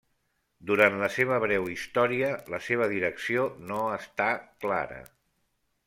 [0.69, 4.31] Durant la seva breu història la seva direcció no està
[4.67, 5.01] clara.